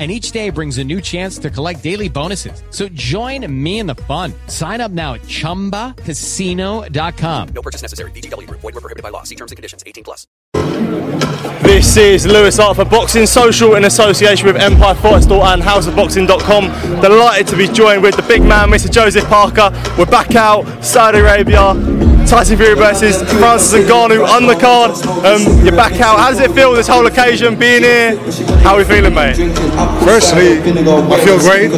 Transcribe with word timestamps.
and 0.00 0.10
each 0.10 0.32
day 0.32 0.48
brings 0.48 0.78
a 0.78 0.84
new 0.84 1.02
chance 1.02 1.36
to 1.38 1.50
collect 1.50 1.82
daily 1.82 2.08
bonuses. 2.08 2.62
So 2.70 2.88
join 2.88 3.46
me 3.52 3.80
in 3.80 3.86
the 3.86 3.94
fun. 3.94 4.32
Sign 4.46 4.80
up 4.80 4.90
now 4.90 5.12
at 5.14 5.20
ChumbaCasino.com. 5.22 7.48
No 7.48 7.62
purchase 7.62 7.82
necessary. 7.82 8.10
VGW. 8.12 8.48
Void 8.50 8.62
were 8.62 8.72
prohibited 8.72 9.02
by 9.02 9.10
law. 9.10 9.24
See 9.24 9.34
terms 9.34 9.52
and 9.52 9.56
conditions. 9.56 9.84
18 9.86 10.04
plus. 10.04 10.26
This 11.62 11.96
is 11.98 12.26
Louis 12.26 12.56
Hart 12.56 12.76
for 12.76 12.86
Boxing 12.86 13.26
Social 13.26 13.74
in 13.74 13.84
association 13.84 14.46
with 14.46 14.56
Empire 14.56 14.94
Fight 14.94 15.22
Store 15.22 15.44
and 15.44 15.62
HouseOfBoxing.com. 15.62 17.00
Delighted 17.00 17.46
to 17.48 17.56
be 17.56 17.68
joined 17.68 18.02
with 18.02 18.16
the 18.16 18.22
big 18.22 18.42
man, 18.42 18.70
Mr. 18.70 18.90
Joseph 18.90 19.26
Parker. 19.26 19.70
We're 19.98 20.06
back 20.06 20.34
out, 20.34 20.64
Saudi 20.82 21.18
Arabia. 21.18 21.74
Tyson 22.30 22.56
Fury 22.58 22.76
versus 22.76 23.22
Francis 23.40 23.84
Ngannou 23.90 24.24
on 24.24 24.46
the 24.46 24.54
card. 24.54 24.92
Um, 25.26 25.66
you're 25.66 25.74
back 25.74 25.94
out. 25.94 26.20
How 26.20 26.30
does 26.30 26.38
it 26.38 26.52
feel 26.52 26.72
this 26.72 26.86
whole 26.86 27.04
occasion 27.08 27.58
being 27.58 27.82
here? 27.82 28.16
How 28.62 28.74
are 28.74 28.78
we 28.78 28.84
feeling, 28.84 29.12
mate? 29.12 29.34
Firstly, 30.04 30.60
I 30.60 31.24
feel 31.24 31.40
great. 31.40 31.72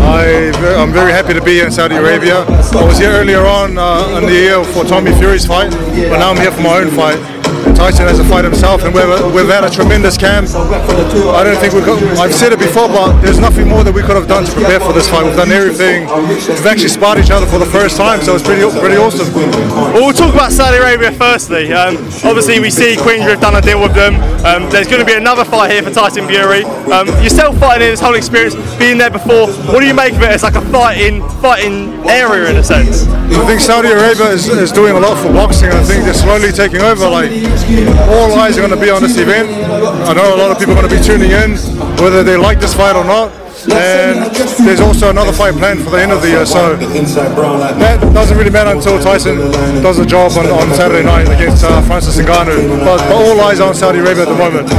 I, 0.00 0.52
I'm 0.80 0.92
very 0.92 1.10
happy 1.10 1.34
to 1.34 1.42
be 1.42 1.54
here 1.54 1.66
in 1.66 1.72
Saudi 1.72 1.96
Arabia. 1.96 2.44
I 2.46 2.84
was 2.86 2.96
here 2.98 3.10
earlier 3.10 3.44
on 3.44 3.76
uh, 3.76 4.18
in 4.18 4.26
the 4.26 4.32
year 4.32 4.62
for 4.62 4.84
Tommy 4.84 5.10
Fury's 5.14 5.46
fight, 5.46 5.72
but 5.72 6.18
now 6.18 6.30
I'm 6.30 6.36
here 6.36 6.52
for 6.52 6.60
my 6.62 6.76
own 6.78 6.90
fight. 6.92 7.41
Tyson 7.82 8.06
has 8.06 8.20
a 8.20 8.24
fight 8.30 8.44
himself, 8.44 8.84
and 8.84 8.94
we've, 8.94 9.10
we've 9.34 9.50
had 9.50 9.64
a 9.64 9.70
tremendous 9.70 10.16
camp. 10.16 10.46
I 10.54 11.42
don't 11.42 11.58
think 11.58 11.74
we 11.74 11.82
could. 11.82 11.98
I've 12.14 12.32
said 12.32 12.52
it 12.52 12.60
before, 12.60 12.86
but 12.86 13.18
there's 13.22 13.40
nothing 13.40 13.66
more 13.66 13.82
that 13.82 13.92
we 13.92 14.02
could 14.02 14.14
have 14.14 14.28
done 14.28 14.44
to 14.44 14.52
prepare 14.52 14.78
for 14.78 14.92
this 14.92 15.10
fight. 15.10 15.26
We've 15.26 15.34
done 15.34 15.50
everything. 15.50 16.06
We've 16.06 16.62
actually 16.64 16.94
sparred 16.94 17.18
each 17.18 17.32
other 17.34 17.44
for 17.44 17.58
the 17.58 17.66
first 17.66 17.96
time, 17.96 18.22
so 18.22 18.36
it's 18.38 18.46
pretty, 18.46 18.62
pretty 18.78 18.94
awesome. 18.94 19.26
Well, 19.34 20.06
we'll 20.06 20.14
talk 20.14 20.32
about 20.32 20.52
Saudi 20.52 20.78
Arabia 20.78 21.10
firstly. 21.10 21.72
Um, 21.72 21.98
obviously, 22.22 22.60
we 22.60 22.70
see 22.70 22.94
Queensberry 22.94 23.34
have 23.34 23.42
done 23.42 23.56
a 23.56 23.60
deal 23.60 23.82
with 23.82 23.98
them. 23.98 24.14
Um, 24.46 24.70
there's 24.70 24.86
going 24.86 25.02
to 25.02 25.06
be 25.06 25.18
another 25.18 25.44
fight 25.44 25.72
here 25.72 25.82
for 25.82 25.90
Tyson 25.90 26.28
Fury. 26.30 26.62
Um, 26.86 27.10
yourself 27.18 27.58
fighting 27.58 27.90
in 27.90 27.98
this 27.98 28.00
whole 28.00 28.14
experience, 28.14 28.54
being 28.78 28.96
there 28.96 29.10
before. 29.10 29.50
What 29.74 29.80
do 29.80 29.90
you 29.90 29.94
make 29.94 30.14
of 30.14 30.22
it 30.22 30.30
as 30.30 30.44
like 30.44 30.54
a 30.54 30.62
fighting, 30.70 31.26
fighting 31.42 31.98
area 32.06 32.46
in 32.46 32.58
a 32.58 32.62
sense? 32.62 33.10
I 33.34 33.42
think 33.46 33.60
Saudi 33.60 33.88
Arabia 33.88 34.30
is, 34.30 34.46
is 34.46 34.70
doing 34.70 34.94
a 34.94 35.00
lot 35.00 35.18
for 35.18 35.32
boxing, 35.32 35.70
and 35.70 35.78
I 35.78 35.82
think 35.82 36.04
they're 36.04 36.14
slowly 36.14 36.52
taking 36.52 36.80
over. 36.80 37.10
Like 37.10 37.32
all 37.80 38.32
eyes 38.38 38.58
are 38.58 38.60
going 38.60 38.74
to 38.74 38.80
be 38.80 38.90
on 38.90 39.02
this 39.02 39.16
event. 39.16 39.48
I 39.48 40.12
know 40.14 40.34
a 40.34 40.38
lot 40.38 40.50
of 40.50 40.58
people 40.58 40.74
are 40.74 40.80
going 40.82 40.90
to 40.90 40.96
be 40.96 41.02
tuning 41.02 41.30
in, 41.30 41.56
whether 42.02 42.22
they 42.22 42.36
like 42.36 42.60
this 42.60 42.74
fight 42.74 42.96
or 42.96 43.04
not. 43.04 43.41
And 43.70 44.34
there's 44.66 44.80
also 44.80 45.10
another 45.10 45.32
fight 45.32 45.54
planned 45.54 45.82
for 45.82 45.90
the 45.90 46.00
end 46.00 46.12
of 46.12 46.22
the 46.22 46.28
year, 46.28 46.46
so 46.46 46.76
that 46.76 48.00
doesn't 48.14 48.36
really 48.36 48.50
matter 48.50 48.70
until 48.70 48.98
Tyson 49.00 49.38
does 49.82 49.98
a 49.98 50.06
job 50.06 50.32
on, 50.32 50.46
on 50.46 50.74
Saturday 50.74 51.04
night 51.04 51.28
against 51.28 51.64
uh, 51.64 51.80
Francis 51.82 52.16
Ngannou. 52.18 52.84
But, 52.84 52.98
but 52.98 53.12
all 53.12 53.40
eyes 53.40 53.60
are 53.60 53.68
on 53.68 53.74
Saudi 53.74 53.98
Arabia 53.98 54.24
at 54.24 54.28
the 54.28 54.36
moment. 54.36 54.70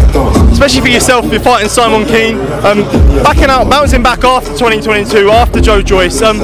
Especially 0.52 0.82
for 0.82 0.88
yourself, 0.88 1.32
you're 1.32 1.40
fighting 1.42 1.70
Simon 1.70 2.08
Kean, 2.08 2.38
um, 2.66 2.84
backing 3.24 3.50
out, 3.50 3.70
bouncing 3.70 4.04
back 4.04 4.24
after 4.24 4.52
2022, 4.52 5.30
after 5.30 5.62
Joe 5.62 5.82
Joyce. 5.82 6.22
Um, 6.22 6.40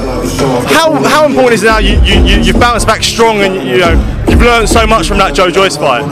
how 0.70 0.94
how 1.04 1.26
important 1.26 1.54
is 1.54 1.64
it 1.64 1.68
now 1.68 1.80
you, 1.80 2.00
you, 2.02 2.24
you 2.24 2.42
you've 2.42 2.60
bounced 2.60 2.88
back 2.88 3.04
strong 3.04 3.38
and 3.42 3.68
you 3.68 3.80
know 3.80 3.94
you've 4.30 4.42
learned 4.42 4.70
so 4.70 4.86
much 4.88 5.08
from 5.08 5.18
that 5.18 5.36
Joe 5.36 5.50
Joyce 5.50 5.78
fight? 5.78 6.04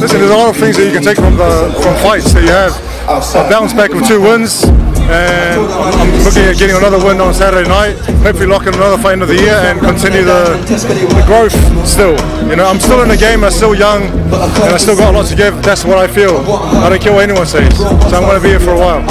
Listen, 0.00 0.18
there's 0.18 0.30
a 0.30 0.36
lot 0.36 0.48
of 0.48 0.56
things 0.56 0.76
that 0.76 0.86
you 0.86 0.92
can 0.92 1.02
take 1.02 1.16
from 1.16 1.36
the 1.36 1.72
from 1.82 1.94
fights 2.02 2.32
that 2.32 2.42
you 2.42 2.50
have. 2.50 2.72
I 3.06 3.50
bounced 3.50 3.76
back 3.76 3.90
with 3.90 4.08
two 4.08 4.20
wins, 4.20 4.64
and 5.10 5.60
I'm 5.60 6.24
looking 6.24 6.44
at 6.44 6.56
getting 6.56 6.76
another 6.76 6.98
win 6.98 7.20
on 7.20 7.34
Saturday 7.34 7.68
night. 7.68 7.96
Hopefully, 8.24 8.46
lock 8.46 8.66
in 8.66 8.74
another 8.74 9.00
fight 9.00 9.20
of 9.20 9.28
the 9.28 9.36
year 9.36 9.54
and 9.68 9.80
continue 9.80 10.24
the, 10.24 10.56
the 10.64 11.24
growth. 11.26 11.54
Still, 11.86 12.16
you 12.48 12.56
know, 12.56 12.66
I'm 12.66 12.80
still 12.80 13.02
in 13.02 13.08
the 13.08 13.16
game. 13.16 13.44
I'm 13.44 13.52
still 13.52 13.74
young, 13.74 14.02
and 14.04 14.72
I 14.72 14.76
still 14.76 14.96
got 14.96 15.14
a 15.14 15.16
lot 15.16 15.26
to 15.26 15.36
give. 15.36 15.62
That's 15.62 15.84
what 15.84 15.98
I 15.98 16.06
feel. 16.06 16.38
I 16.84 16.88
don't 16.88 17.00
care 17.00 17.12
what 17.12 17.28
anyone 17.28 17.46
says. 17.46 17.76
So 17.76 18.16
I'm 18.16 18.24
going 18.24 18.36
to 18.36 18.42
be 18.42 18.48
here 18.48 18.60
for 18.60 18.72
a 18.72 18.78
while. 18.78 19.02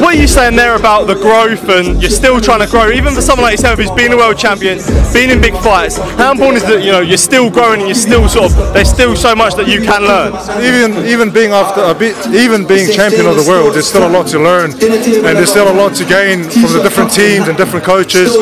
What 0.00 0.14
are 0.14 0.20
you 0.20 0.26
saying 0.28 0.56
there 0.56 0.76
about 0.76 1.06
the 1.06 1.14
growth 1.14 1.68
and 1.68 2.00
you're 2.00 2.10
still 2.10 2.40
trying 2.40 2.60
to 2.60 2.70
grow? 2.70 2.90
Even 2.90 3.14
for 3.14 3.22
someone 3.22 3.44
like 3.44 3.52
yourself 3.58 3.78
who's 3.78 3.90
been 3.92 4.12
a 4.12 4.16
world 4.16 4.38
champion, 4.38 4.78
been 5.12 5.30
in 5.30 5.40
big 5.40 5.54
fights, 5.54 5.96
how 6.18 6.32
important 6.32 6.62
is 6.62 6.68
that 6.68 6.82
you 6.82 6.92
know 6.92 7.00
you're 7.00 7.16
still 7.16 7.50
growing 7.50 7.80
and 7.80 7.88
you're 7.88 7.94
still 7.94 8.28
sort 8.28 8.52
of 8.52 8.74
there's 8.74 8.90
still 8.90 9.16
so 9.16 9.34
much 9.34 9.54
that 9.54 9.68
you 9.68 9.80
can 9.80 10.02
learn. 10.02 10.32
Even 10.62 11.06
even 11.06 11.30
being 11.32 11.52
after 11.52 11.82
a 11.82 11.94
bit, 11.94 12.14
even 12.28 12.66
being 12.66 12.90
champion 12.90 13.26
of 13.26 13.36
the 13.36 13.46
world, 13.48 13.74
there's 13.74 13.86
still 13.88 14.06
a 14.06 14.12
lot 14.12 14.26
to 14.28 14.38
learn, 14.38 14.72
and 14.92 15.36
there's 15.38 15.50
still 15.50 15.70
a 15.70 15.74
lot 15.74 15.94
to 15.94 16.04
gain 16.04 16.44
from 16.44 16.72
the 16.72 16.82
different 16.82 17.10
teams 17.12 17.48
and 17.48 17.56
different 17.56 17.84
coaches, 17.84 18.34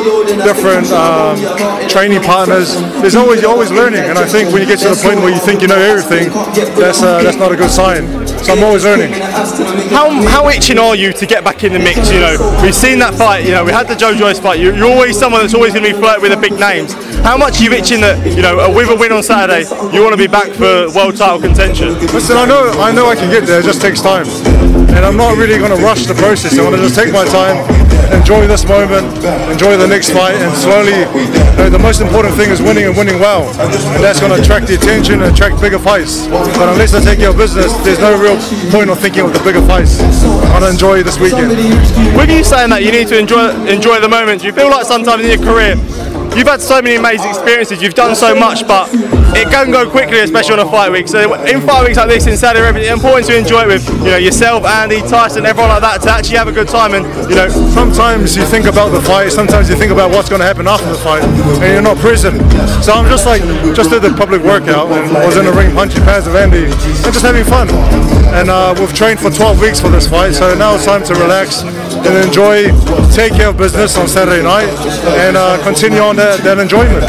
different 0.43 0.89
um, 0.91 1.37
training 1.87 2.21
partners. 2.21 2.75
There's 3.01 3.15
always 3.15 3.41
you're 3.41 3.51
always 3.51 3.71
learning, 3.71 4.03
and 4.03 4.17
I 4.17 4.25
think 4.25 4.51
when 4.51 4.61
you 4.61 4.67
get 4.67 4.79
to 4.79 4.89
the 4.89 5.01
point 5.01 5.19
where 5.19 5.29
you 5.29 5.39
think 5.39 5.61
you 5.61 5.67
know 5.67 5.77
everything, 5.77 6.29
that's 6.79 7.03
uh, 7.03 7.21
that's 7.21 7.37
not 7.37 7.51
a 7.51 7.55
good 7.55 7.69
sign. 7.69 8.07
So 8.43 8.53
I'm 8.53 8.63
always 8.63 8.83
learning. 8.83 9.13
How 9.93 10.09
how 10.27 10.49
itching 10.49 10.79
are 10.79 10.95
you 10.95 11.13
to 11.13 11.25
get 11.25 11.43
back 11.43 11.63
in 11.63 11.73
the 11.73 11.79
mix? 11.79 12.09
You 12.11 12.19
know, 12.19 12.59
we've 12.63 12.75
seen 12.75 12.99
that 12.99 13.13
fight. 13.15 13.45
You 13.45 13.51
know, 13.51 13.63
we 13.65 13.71
had 13.71 13.87
the 13.87 13.95
Joe 13.95 14.15
Joyce 14.15 14.39
fight. 14.39 14.59
You're, 14.59 14.75
you're 14.75 14.89
always 14.89 15.17
someone 15.17 15.41
that's 15.41 15.53
always 15.53 15.73
going 15.73 15.85
to 15.85 15.93
be 15.93 15.97
flirting 15.97 16.21
with 16.21 16.31
the 16.31 16.41
big 16.41 16.59
names. 16.59 16.93
How 17.21 17.37
much 17.37 17.59
are 17.59 17.63
you 17.63 17.71
itching 17.71 18.01
that 18.01 18.17
you 18.25 18.41
know 18.41 18.57
with 18.73 18.89
a 18.89 18.95
win 18.95 19.11
on 19.11 19.23
Saturday, 19.23 19.67
you 19.93 20.01
want 20.01 20.13
to 20.13 20.17
be 20.17 20.27
back 20.27 20.49
for 20.51 20.89
world 20.95 21.15
title 21.15 21.39
contention? 21.39 21.93
Listen, 22.15 22.37
I 22.37 22.45
know 22.45 22.71
I 22.79 22.91
know 22.91 23.05
I 23.07 23.15
can 23.15 23.29
get 23.29 23.45
there. 23.45 23.59
It 23.59 23.65
just 23.65 23.81
takes 23.81 24.01
time, 24.01 24.25
and 24.95 25.05
I'm 25.05 25.17
not 25.17 25.37
really 25.37 25.59
going 25.59 25.75
to 25.75 25.83
rush 25.83 26.05
the 26.05 26.15
process. 26.15 26.38
I 26.39 26.63
want 26.63 26.71
to 26.75 26.81
just 26.81 26.95
take 26.95 27.11
my 27.11 27.27
time, 27.27 27.59
enjoy 28.15 28.47
this 28.47 28.63
moment, 28.63 29.03
enjoy 29.51 29.75
the 29.75 29.87
next 29.87 30.11
fight, 30.11 30.35
and 30.39 30.55
slowly. 30.55 30.95
You 30.95 31.67
know, 31.67 31.69
the 31.69 31.83
most 31.83 31.99
important 31.99 32.33
thing 32.35 32.49
is 32.49 32.61
winning 32.61 32.85
and 32.87 32.95
winning 32.95 33.19
well, 33.19 33.43
and 33.59 33.67
that's 33.99 34.21
going 34.21 34.31
to 34.31 34.39
attract 34.39 34.67
the 34.67 34.75
attention 34.75 35.21
and 35.21 35.35
attract 35.35 35.59
bigger 35.59 35.79
fights. 35.79 36.27
But 36.27 36.71
unless 36.71 36.95
I 36.95 37.03
take 37.03 37.19
your 37.19 37.35
business, 37.35 37.75
there's 37.83 37.99
no 37.99 38.15
real 38.15 38.39
point 38.71 38.89
of 38.89 38.99
thinking 38.99 39.27
of 39.27 39.33
the 39.33 39.43
bigger 39.43 39.59
fights. 39.67 39.99
I 39.99 40.53
want 40.55 40.63
to 40.63 40.71
enjoy 40.71 41.03
this 41.03 41.19
weekend. 41.19 41.51
With 42.15 42.31
you 42.31 42.43
saying 42.43 42.69
that 42.71 42.83
you 42.83 42.91
need 42.91 43.09
to 43.09 43.19
enjoy 43.19 43.51
enjoy 43.67 43.99
the 43.99 44.07
moment, 44.07 44.39
do 44.39 44.47
you 44.47 44.53
feel 44.53 44.71
like 44.71 44.85
sometimes 44.85 45.27
in 45.27 45.35
your 45.35 45.43
career 45.43 45.75
you've 46.35 46.47
had 46.47 46.61
so 46.61 46.81
many 46.81 46.95
amazing 46.95 47.29
experiences, 47.29 47.81
you've 47.81 47.93
done 47.93 48.15
so 48.15 48.35
much, 48.35 48.67
but 48.67 48.89
it 49.35 49.49
can 49.49 49.71
go 49.71 49.89
quickly, 49.89 50.19
especially 50.19 50.53
on 50.53 50.59
a 50.59 50.69
fight 50.69 50.91
week. 50.91 51.07
So 51.07 51.33
in 51.45 51.61
fight 51.61 51.85
weeks 51.85 51.97
like 51.97 52.09
this 52.09 52.27
in 52.27 52.37
Saudi 52.37 52.59
Arabia, 52.59 52.83
it's 52.83 52.91
important 52.91 53.27
to 53.27 53.37
enjoy 53.37 53.63
it 53.63 53.67
with 53.67 53.87
you 53.99 54.11
know 54.11 54.17
yourself, 54.17 54.65
Andy, 54.65 55.01
Tyson, 55.01 55.45
everyone 55.45 55.69
like 55.69 55.81
that 55.81 56.01
to 56.03 56.11
actually 56.11 56.37
have 56.37 56.47
a 56.47 56.51
good 56.51 56.67
time 56.67 56.93
and 56.93 57.05
you 57.29 57.35
know. 57.35 57.49
Sometimes 57.49 58.35
you 58.35 58.45
think 58.45 58.65
about 58.65 58.89
the 58.89 59.01
fight, 59.01 59.31
sometimes 59.31 59.69
you 59.69 59.75
think 59.75 59.91
about 59.91 60.11
what's 60.11 60.29
going 60.29 60.41
to 60.41 60.47
happen 60.47 60.67
after 60.67 60.89
the 60.89 60.97
fight, 60.97 61.23
and 61.23 61.73
you're 61.73 61.81
not 61.81 61.97
prison. 61.97 62.37
So 62.81 62.93
I'm 62.93 63.09
just 63.09 63.25
like, 63.25 63.41
just 63.75 63.89
did 63.89 64.01
the 64.01 64.13
public 64.13 64.41
workout 64.41 64.91
and 64.91 65.13
was 65.13 65.37
in 65.37 65.45
the 65.45 65.53
ring 65.53 65.73
punching 65.73 66.03
pads 66.03 66.25
with 66.25 66.35
Andy 66.35 66.65
and 66.65 67.13
just 67.13 67.21
having 67.21 67.43
fun. 67.43 67.69
And 68.33 68.49
uh, 68.49 68.75
we've 68.77 68.93
trained 68.93 69.19
for 69.19 69.29
12 69.29 69.61
weeks 69.61 69.79
for 69.79 69.89
this 69.89 70.07
fight, 70.07 70.33
so 70.33 70.53
now 70.55 70.75
it's 70.75 70.85
time 70.85 71.03
to 71.05 71.13
relax 71.15 71.63
and 72.05 72.25
enjoy, 72.25 72.71
take 73.11 73.33
care 73.33 73.49
of 73.49 73.57
business 73.57 73.97
on 73.97 74.07
Saturday 74.07 74.43
night, 74.43 74.69
and 75.19 75.35
uh, 75.37 75.61
continue 75.63 75.99
on 75.99 76.15
that, 76.15 76.41
that 76.43 76.57
enjoyment. 76.59 77.03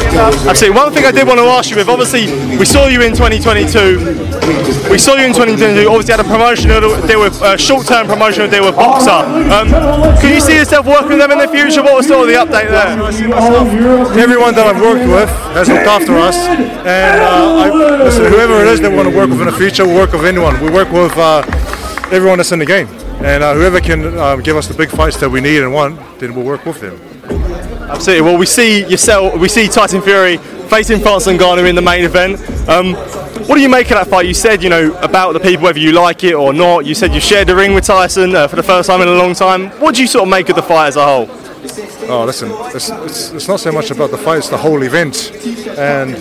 Absolutely. 0.47 0.75
One 0.77 0.91
thing 0.93 1.05
I 1.05 1.11
did 1.11 1.27
want 1.27 1.39
to 1.39 1.45
ask 1.45 1.69
you 1.69 1.77
with, 1.77 1.89
obviously, 1.89 2.27
we 2.57 2.65
saw 2.65 2.87
you 2.87 3.01
in 3.01 3.13
2022. 3.13 4.89
We 4.91 4.97
saw 4.97 5.15
you 5.15 5.25
in 5.25 5.33
2022. 5.33 5.87
Obviously, 5.87 6.11
had 6.11 6.19
a 6.19 6.27
promotional 6.27 6.81
deal 7.07 7.21
with 7.21 7.41
a 7.41 7.57
short-term 7.57 8.07
promotional 8.07 8.49
deal 8.49 8.65
with 8.65 8.75
Boxxer. 8.75 9.23
Um, 9.51 9.67
can 10.19 10.33
you 10.33 10.41
see 10.41 10.55
yourself 10.57 10.85
working 10.85 11.09
with 11.15 11.19
them 11.19 11.31
in 11.31 11.37
the 11.39 11.47
future? 11.47 11.81
What 11.83 11.95
was 11.95 12.07
sort 12.07 12.27
of 12.27 12.33
the 12.33 12.39
update 12.39 12.69
there? 12.69 12.97
Everyone 14.19 14.53
that 14.55 14.67
I've 14.67 14.81
worked 14.81 15.07
with 15.07 15.29
has 15.55 15.69
looked 15.69 15.87
after 15.87 16.17
us, 16.17 16.35
and 16.37 17.21
uh, 17.21 17.63
I, 17.63 18.03
listen, 18.03 18.25
whoever 18.25 18.61
it 18.61 18.67
is 18.67 18.81
that 18.81 18.89
we 18.91 18.97
want 18.97 19.09
to 19.09 19.15
work 19.15 19.29
with 19.29 19.39
in 19.39 19.47
the 19.47 19.53
future, 19.55 19.85
we'll 19.85 19.95
work 19.95 20.11
with 20.11 20.25
anyone. 20.25 20.59
We 20.61 20.69
work 20.69 20.91
with 20.91 21.13
uh, 21.17 21.43
everyone 22.11 22.37
that's 22.37 22.51
in 22.51 22.59
the 22.59 22.65
game, 22.65 22.87
and 23.23 23.43
uh, 23.43 23.53
whoever 23.53 23.79
can 23.79 24.17
uh, 24.17 24.35
give 24.37 24.57
us 24.57 24.67
the 24.67 24.73
big 24.73 24.89
fights 24.89 25.19
that 25.19 25.29
we 25.29 25.41
need 25.41 25.61
and 25.61 25.73
want, 25.73 25.99
then 26.19 26.33
we'll 26.35 26.45
work 26.45 26.65
with 26.65 26.79
them. 26.81 26.99
Absolutely. 27.89 28.21
Well, 28.21 28.37
we 28.37 28.45
see 28.45 28.85
yourself. 28.85 29.39
We 29.39 29.49
see 29.49 29.67
Tyson 29.67 30.01
Fury 30.01 30.37
facing 30.37 30.99
Francis 31.01 31.33
Ngannou 31.33 31.67
in 31.67 31.75
the 31.75 31.81
main 31.81 32.05
event. 32.05 32.39
Um, 32.69 32.95
what 33.47 33.55
do 33.55 33.61
you 33.61 33.69
make 33.69 33.91
of 33.91 33.97
that 33.97 34.07
fight? 34.07 34.25
You 34.25 34.33
said, 34.33 34.63
you 34.63 34.69
know, 34.69 34.93
about 34.99 35.33
the 35.33 35.39
people, 35.39 35.63
whether 35.63 35.79
you 35.79 35.91
like 35.91 36.23
it 36.23 36.33
or 36.33 36.53
not. 36.53 36.85
You 36.85 36.95
said 36.95 37.13
you 37.13 37.19
shared 37.19 37.47
the 37.47 37.55
ring 37.55 37.73
with 37.73 37.85
Tyson 37.85 38.33
uh, 38.35 38.47
for 38.47 38.55
the 38.55 38.63
first 38.63 38.87
time 38.87 39.01
in 39.01 39.07
a 39.07 39.13
long 39.13 39.33
time. 39.33 39.69
What 39.81 39.95
do 39.95 40.01
you 40.01 40.07
sort 40.07 40.23
of 40.23 40.29
make 40.29 40.47
of 40.49 40.55
the 40.55 40.61
fight 40.61 40.87
as 40.87 40.95
a 40.95 41.05
whole? 41.05 41.27
Oh, 42.09 42.23
listen, 42.25 42.49
it's, 42.75 42.89
it's, 42.89 43.31
it's 43.31 43.47
not 43.47 43.59
so 43.59 43.71
much 43.71 43.91
about 43.91 44.09
the 44.09 44.17
fight; 44.17 44.39
it's 44.39 44.49
the 44.49 44.57
whole 44.57 44.81
event, 44.83 45.31
and 45.77 46.15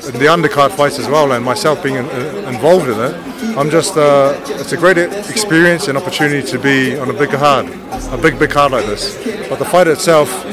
the 0.00 0.26
undercard 0.26 0.70
fights 0.72 0.98
as 0.98 1.08
well, 1.08 1.32
and 1.32 1.44
myself 1.44 1.82
being 1.82 1.96
in, 1.96 2.06
involved 2.46 2.88
in 2.88 2.98
it. 2.98 3.14
I'm 3.56 3.70
just, 3.70 3.96
uh, 3.96 4.38
it's 4.46 4.72
a 4.72 4.76
great 4.76 4.98
experience 4.98 5.88
and 5.88 5.96
opportunity 5.96 6.46
to 6.48 6.58
be 6.58 6.98
on 6.98 7.10
a 7.10 7.12
big 7.12 7.30
card, 7.30 7.66
a 8.12 8.18
big, 8.18 8.38
big 8.38 8.50
card 8.50 8.72
like 8.72 8.86
this. 8.86 9.16
But 9.48 9.58
the 9.58 9.64
fight 9.64 9.88
itself, 9.88 10.44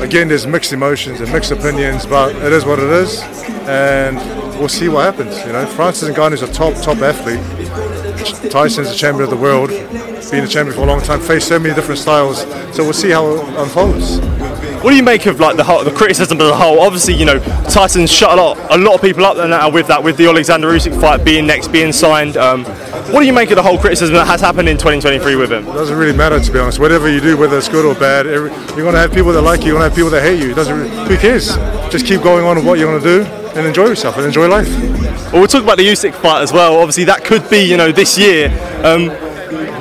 again, 0.00 0.28
there's 0.28 0.46
mixed 0.46 0.72
emotions 0.72 1.20
and 1.20 1.32
mixed 1.32 1.52
opinions, 1.52 2.06
but 2.06 2.34
it 2.36 2.52
is 2.52 2.64
what 2.64 2.78
it 2.78 2.90
is, 2.90 3.22
and 3.66 4.16
we'll 4.58 4.68
see 4.68 4.88
what 4.88 5.04
happens. 5.04 5.38
You 5.46 5.52
know, 5.52 5.66
Francis 5.66 6.08
Ngannou 6.08 6.32
is 6.32 6.42
a 6.42 6.52
top, 6.52 6.74
top 6.82 6.98
athlete. 6.98 7.40
Tyson's 8.50 8.90
a 8.90 8.94
champion 8.94 9.24
of 9.24 9.30
the 9.30 9.36
world, 9.36 9.70
been 10.30 10.44
a 10.44 10.48
champion 10.48 10.74
for 10.74 10.82
a 10.82 10.86
long 10.86 11.00
time, 11.00 11.20
faced 11.20 11.48
so 11.48 11.58
many 11.58 11.74
different 11.74 12.00
styles. 12.00 12.42
So 12.74 12.82
we'll 12.84 12.92
see 12.92 13.10
how 13.10 13.26
it 13.26 13.40
unfolds. 13.58 14.18
What 14.84 14.90
do 14.90 14.96
you 14.96 15.02
make 15.02 15.24
of 15.24 15.40
like 15.40 15.56
the 15.56 15.64
whole, 15.64 15.82
the 15.82 15.90
criticism 15.90 16.38
as 16.42 16.50
a 16.50 16.54
whole? 16.54 16.80
Obviously, 16.80 17.14
you 17.14 17.24
know, 17.24 17.38
Tyson's 17.70 18.12
shut 18.12 18.32
a 18.32 18.36
lot, 18.36 18.58
a 18.70 18.76
lot 18.76 18.94
of 18.94 19.00
people 19.00 19.24
up 19.24 19.34
there 19.34 19.48
now 19.48 19.70
with 19.70 19.86
that, 19.86 20.04
with 20.04 20.18
the 20.18 20.26
Alexander 20.26 20.68
Usyk 20.68 21.00
fight 21.00 21.24
being 21.24 21.46
next, 21.46 21.68
being 21.68 21.90
signed. 21.90 22.36
Um, 22.36 22.66
what 23.10 23.20
do 23.20 23.26
you 23.26 23.32
make 23.32 23.50
of 23.50 23.56
the 23.56 23.62
whole 23.62 23.78
criticism 23.78 24.14
that 24.16 24.26
has 24.26 24.42
happened 24.42 24.68
in 24.68 24.76
2023 24.76 25.36
with 25.36 25.50
him? 25.50 25.66
It 25.66 25.72
doesn't 25.72 25.96
really 25.96 26.14
matter 26.14 26.38
to 26.38 26.52
be 26.52 26.58
honest. 26.58 26.78
Whatever 26.80 27.10
you 27.10 27.22
do, 27.22 27.34
whether 27.38 27.56
it's 27.56 27.66
good 27.66 27.86
or 27.86 27.98
bad, 27.98 28.26
every, 28.26 28.50
you're 28.50 28.84
going 28.84 28.92
to 28.92 29.00
have 29.00 29.14
people 29.14 29.32
that 29.32 29.40
like 29.40 29.60
you. 29.60 29.68
You're 29.68 29.78
going 29.78 29.84
to 29.84 29.88
have 29.88 29.96
people 29.96 30.10
that 30.10 30.22
hate 30.22 30.38
you. 30.38 30.50
It 30.50 30.54
doesn't. 30.54 30.78
Really, 30.78 31.08
who 31.08 31.16
cares? 31.16 31.56
Just 31.90 32.04
keep 32.04 32.20
going 32.20 32.44
on 32.44 32.56
with 32.56 32.66
what 32.66 32.78
you're 32.78 32.90
going 32.90 33.02
to 33.02 33.24
do 33.24 33.30
and 33.58 33.66
enjoy 33.66 33.86
yourself 33.86 34.18
and 34.18 34.26
enjoy 34.26 34.48
life. 34.48 34.68
Well, 35.32 35.40
we'll 35.40 35.46
talk 35.46 35.62
about 35.62 35.78
the 35.78 35.88
Usyk 35.88 36.12
fight 36.12 36.42
as 36.42 36.52
well. 36.52 36.76
Obviously, 36.76 37.04
that 37.04 37.24
could 37.24 37.48
be, 37.48 37.60
you 37.60 37.78
know, 37.78 37.90
this 37.90 38.18
year. 38.18 38.50
Um, 38.84 39.04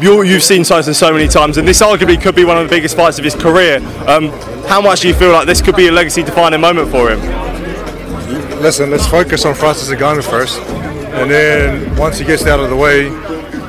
you 0.02 0.22
have 0.22 0.44
seen 0.44 0.64
Tyson 0.64 0.94
so 0.94 1.12
many 1.12 1.28
times, 1.28 1.58
and 1.58 1.68
this 1.68 1.82
arguably 1.82 2.22
could 2.22 2.36
be 2.36 2.46
one 2.46 2.58
of 2.58 2.64
the 2.64 2.74
biggest 2.74 2.96
fights 2.96 3.20
of 3.20 3.26
his 3.26 3.36
career. 3.36 3.80
Um, 4.08 4.32
how 4.68 4.82
much 4.82 5.02
do 5.02 5.08
you 5.08 5.14
feel 5.14 5.32
like 5.32 5.46
this 5.46 5.62
could 5.62 5.76
be 5.76 5.88
a 5.88 5.92
legacy-defining 5.92 6.60
moment 6.62 6.90
for 6.90 7.12
him? 7.12 7.20
Listen, 8.62 8.90
let's 8.90 9.08
focus 9.08 9.46
on 9.46 9.54
Francis 9.56 9.90
Ngannou 9.90 10.24
first, 10.28 10.60
and 10.60 11.30
then 11.30 11.96
once 11.98 12.18
he 12.18 12.26
gets 12.26 12.46
out 12.46 12.60
of 12.60 12.70
the 12.70 12.76
way, 12.76 13.10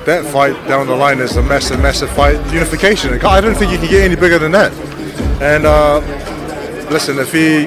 that 0.05 0.25
fight 0.27 0.53
down 0.69 0.87
the 0.87 0.95
line 0.95 1.19
is 1.19 1.37
a 1.37 1.43
massive, 1.43 1.81
massive 1.81 2.11
fight. 2.11 2.37
Unification. 2.53 3.13
I 3.25 3.41
don't 3.41 3.55
think 3.55 3.73
you 3.73 3.79
can 3.79 3.89
get 3.89 4.05
any 4.05 4.17
bigger 4.17 4.39
than 4.39 4.53
that. 4.53 4.73
And 5.41 5.67
uh, 5.67 6.01
listen, 6.91 7.19
if 7.19 7.33
he 7.33 7.67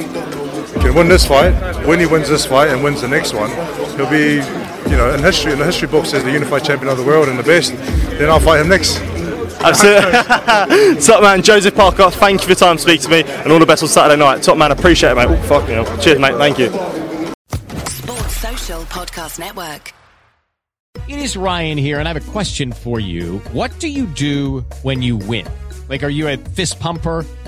can 0.79 0.93
win 0.93 1.07
this 1.07 1.25
fight, 1.25 1.53
when 1.85 1.99
he 1.99 2.05
wins 2.05 2.29
this 2.29 2.45
fight 2.45 2.69
and 2.69 2.83
wins 2.83 3.01
the 3.01 3.07
next 3.07 3.33
one, 3.33 3.49
he'll 3.97 4.09
be, 4.09 4.35
you 4.89 4.97
know, 4.97 5.13
in 5.13 5.21
history, 5.21 5.51
in 5.51 5.59
the 5.59 5.65
history 5.65 5.87
books 5.87 6.13
as 6.13 6.23
the 6.23 6.31
unified 6.31 6.63
champion 6.63 6.91
of 6.91 6.97
the 6.97 7.03
world 7.03 7.27
and 7.27 7.37
the 7.37 7.43
best. 7.43 7.75
Then 8.17 8.29
I'll 8.29 8.39
fight 8.39 8.61
him 8.61 8.69
next. 8.69 8.99
Absolutely. 9.67 11.01
Top 11.01 11.21
man, 11.21 11.41
Joseph 11.41 11.75
Parker, 11.75 12.09
thank 12.11 12.41
you 12.41 12.45
for 12.45 12.51
your 12.51 12.55
time 12.55 12.77
to 12.77 12.81
speak 12.81 13.01
to 13.01 13.09
me 13.09 13.23
and 13.23 13.51
all 13.51 13.59
the 13.59 13.65
best 13.65 13.83
on 13.83 13.89
Saturday 13.89 14.19
night. 14.19 14.43
Top 14.43 14.57
man, 14.57 14.71
appreciate 14.71 15.11
it, 15.11 15.15
mate. 15.15 15.27
Oh, 15.27 15.41
fuck, 15.43 15.67
you 15.67 15.75
know. 15.75 15.97
Cheers, 15.97 16.19
mate. 16.19 16.35
Thank 16.35 16.59
you. 16.59 16.69
Sports 17.89 18.37
Social 18.37 18.81
Podcast 18.83 19.39
Network. 19.39 19.93
It 21.07 21.19
is 21.19 21.37
Ryan 21.37 21.77
here, 21.77 21.99
and 21.99 22.07
I 22.07 22.13
have 22.13 22.27
a 22.27 22.31
question 22.31 22.71
for 22.73 22.99
you. 22.99 23.37
What 23.51 23.77
do 23.79 23.87
you 23.87 24.05
do 24.07 24.65
when 24.81 25.01
you 25.01 25.15
win? 25.15 25.47
Like, 25.89 26.03
are 26.03 26.09
you 26.09 26.27
a 26.27 26.37
fist 26.37 26.79
pumper? 26.79 27.25